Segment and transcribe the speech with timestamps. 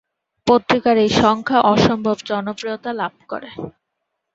[0.47, 3.49] পত্রিকার এই সংখ্যা অসম্ভব জনপ্রিয়তা লাভ করে।